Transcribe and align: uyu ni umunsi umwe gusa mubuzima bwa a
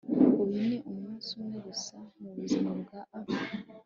uyu 0.43 0.49
ni 0.69 0.77
umunsi 0.91 1.27
umwe 1.39 1.57
gusa 1.67 1.95
mubuzima 2.21 2.69
bwa 2.81 2.99
a 3.17 3.19